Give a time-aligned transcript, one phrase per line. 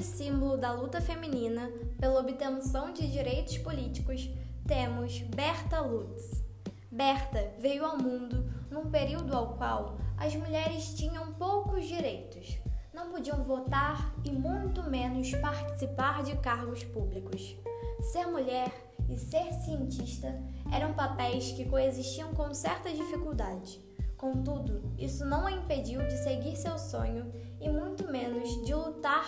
[0.00, 4.30] grande símbolo da luta feminina pela obtenção de direitos políticos,
[4.66, 6.42] temos Berta Lutz.
[6.90, 12.58] Berta veio ao mundo num período ao qual as mulheres tinham poucos direitos,
[12.94, 17.54] não podiam votar e muito menos participar de cargos públicos.
[18.00, 18.72] Ser mulher
[19.06, 20.34] e ser cientista
[20.72, 23.78] eram papéis que coexistiam com certa dificuldade.
[24.16, 28.74] Contudo, isso não a impediu de seguir seu sonho e muito menos de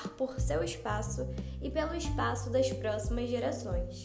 [0.03, 1.29] lutar por seu espaço
[1.61, 4.03] e pelo espaço das próximas gerações.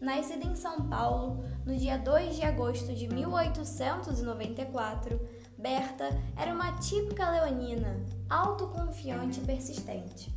[0.00, 5.20] Nascida em São Paulo no dia 2 de agosto de 1894,
[5.56, 8.00] Berta era uma típica leonina,
[8.30, 10.32] autoconfiante e persistente.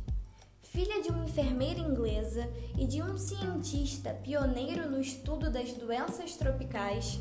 [0.62, 7.20] Filha de uma enfermeira inglesa e de um cientista pioneiro no estudo das doenças tropicais,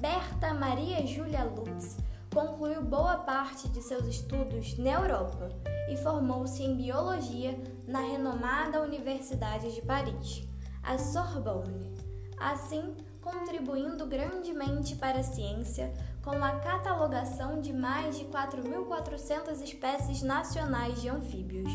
[0.00, 1.96] Berta Maria Julia Lutz
[2.36, 5.48] concluiu boa parte de seus estudos na Europa
[5.88, 10.46] e formou-se em biologia na renomada Universidade de Paris,
[10.82, 11.94] a Sorbonne.
[12.38, 15.90] Assim, contribuindo grandemente para a ciência
[16.22, 21.72] com a catalogação de mais de 4.400 espécies nacionais de anfíbios,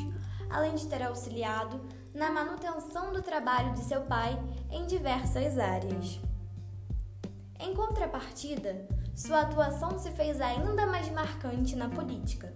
[0.47, 1.81] além de ter auxiliado
[2.13, 6.19] na manutenção do trabalho de seu pai em diversas áreas.
[7.59, 12.53] Em contrapartida, sua atuação se fez ainda mais marcante na política.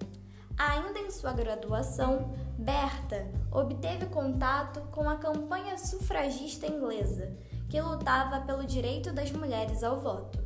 [0.58, 7.36] Ainda em sua graduação, Berta obteve contato com a campanha sufragista inglesa,
[7.70, 10.40] que lutava pelo direito das mulheres ao voto.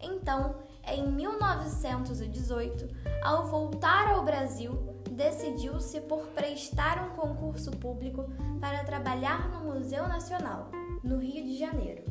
[0.00, 2.88] Então, em 1918,
[3.22, 4.72] ao voltar ao Brasil,
[5.10, 8.24] decidiu-se por prestar um concurso público
[8.58, 10.70] para trabalhar no Museu Nacional,
[11.04, 12.02] no Rio de Janeiro.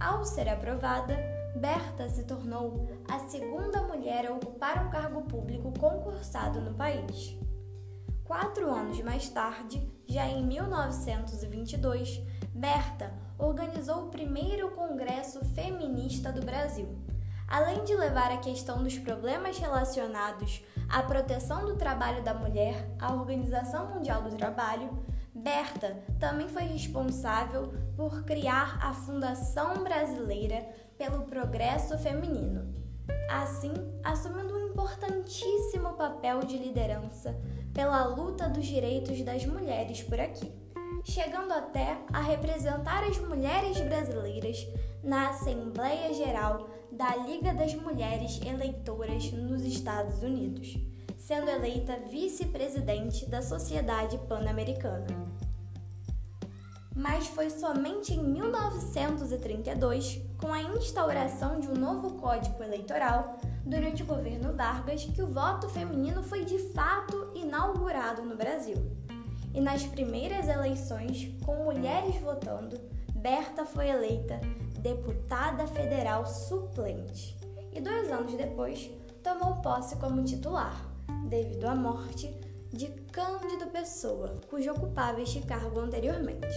[0.00, 1.14] Ao ser aprovada,
[1.56, 7.34] Berta se tornou a segunda mulher a ocupar um cargo público concursado no país.
[8.24, 12.22] Quatro anos mais tarde, já em 1922,
[12.52, 16.94] Berta organizou o primeiro Congresso Feminista do Brasil.
[17.48, 23.14] Além de levar a questão dos problemas relacionados à proteção do trabalho da mulher à
[23.14, 24.90] Organização Mundial do Trabalho,
[25.34, 30.66] Berta também foi responsável por criar a Fundação Brasileira
[30.98, 32.74] pelo Progresso Feminino,
[33.30, 37.38] assim assumindo um importantíssimo papel de liderança
[37.72, 40.50] pela luta dos direitos das mulheres por aqui,
[41.04, 44.66] chegando até a representar as mulheres brasileiras
[45.02, 50.78] na Assembleia Geral da Liga das Mulheres Eleitoras nos Estados Unidos,
[51.18, 55.06] sendo eleita vice-presidente da Sociedade Pan-Americana.
[56.94, 64.06] Mas foi somente em 1932, com a instauração de um novo Código Eleitoral, durante o
[64.06, 68.76] governo Vargas, que o voto feminino foi de fato inaugurado no Brasil.
[69.54, 72.78] E nas primeiras eleições, com mulheres votando,
[73.14, 74.40] Berta foi eleita
[74.78, 77.36] deputada federal suplente
[77.72, 78.90] e dois anos depois
[79.22, 80.80] tomou posse como titular,
[81.28, 82.32] devido à morte
[82.70, 86.54] de Cândido Pessoa, cujo ocupava este cargo anteriormente.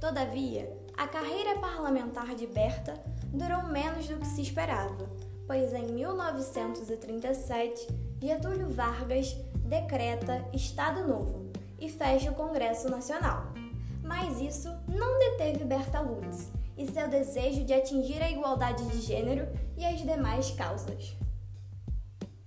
[0.00, 2.94] Todavia, a carreira parlamentar de Berta
[3.32, 5.08] durou menos do que se esperava,
[5.46, 7.88] pois em 1937
[8.20, 13.52] Getúlio Vargas decreta Estado Novo e fecha o Congresso Nacional.
[14.02, 19.48] Mas isso não deteve Berta Lutz e seu desejo de atingir a igualdade de gênero
[19.76, 21.16] e as demais causas.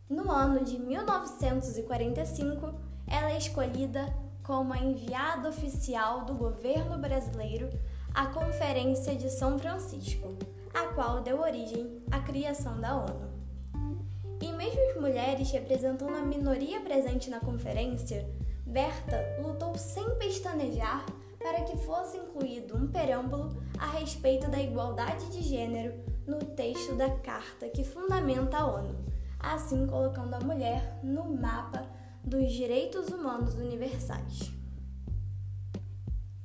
[0.09, 2.73] No ano de 1945,
[3.07, 4.05] ela é escolhida
[4.43, 7.69] como a enviada oficial do governo brasileiro
[8.15, 10.37] à Conferência de São Francisco,
[10.73, 13.29] a qual deu origem à criação da ONU.
[14.41, 18.25] E mesmo as mulheres representando a minoria presente na conferência,
[18.65, 21.05] Berta lutou sem pestanejar
[21.39, 25.93] para que fosse incluído um preâmbulo a respeito da igualdade de gênero
[26.25, 28.95] no texto da carta que fundamenta a ONU,
[29.39, 31.85] assim colocando a mulher no mapa
[32.23, 34.54] dos direitos humanos universais.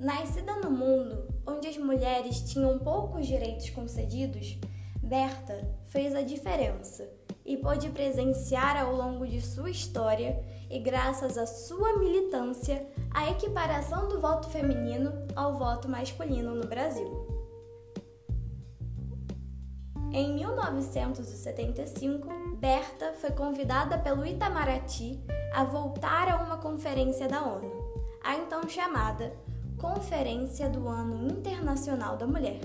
[0.01, 4.57] Nascida no mundo onde as mulheres tinham poucos direitos concedidos,
[5.03, 7.07] Berta fez a diferença
[7.45, 14.09] e pôde presenciar ao longo de sua história e graças à sua militância a equiparação
[14.09, 17.29] do voto feminino ao voto masculino no Brasil.
[20.13, 22.27] Em 1975,
[22.57, 25.23] Berta foi convidada pelo Itamaraty
[25.53, 27.71] a voltar a uma conferência da ONU,
[28.25, 29.31] a então chamada
[29.81, 32.61] Conferência do Ano Internacional da Mulher,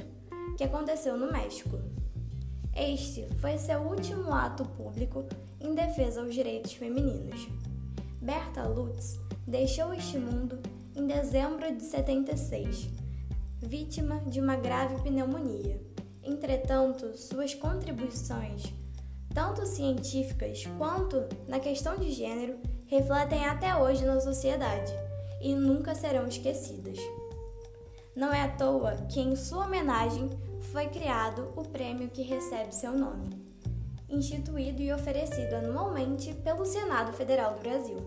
[0.58, 1.80] que aconteceu no México.
[2.76, 5.24] Este foi seu último ato público
[5.62, 7.48] em defesa aos direitos femininos.
[8.22, 9.18] Berta Lutz
[9.48, 10.60] deixou este mundo
[10.94, 12.90] em dezembro de 76,
[13.62, 15.82] vítima de uma grave pneumonia.
[16.22, 18.74] Entretanto, suas contribuições,
[19.34, 22.58] tanto científicas quanto na questão de gênero,
[22.88, 24.94] refletem até hoje na sociedade
[25.46, 26.98] e nunca serão esquecidas.
[28.16, 30.28] Não é à toa que, em sua homenagem,
[30.72, 33.30] foi criado o prêmio que recebe seu nome,
[34.10, 37.98] instituído e oferecido anualmente pelo Senado Federal do Brasil,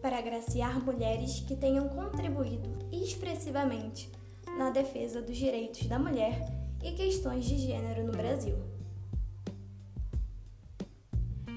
[0.00, 4.08] para agraciar mulheres que tenham contribuído expressivamente
[4.56, 6.46] na defesa dos direitos da mulher
[6.80, 8.56] e questões de gênero no Brasil.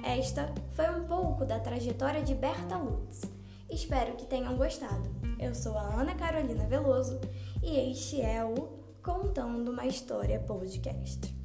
[0.04, 3.22] Esta foi um pouco da trajetória de Berta Lutz.
[3.70, 5.17] Espero que tenham gostado.
[5.40, 7.22] Eu sou a Ana Carolina Veloso
[7.62, 8.56] e este é o
[9.04, 11.37] Contando uma História Podcast.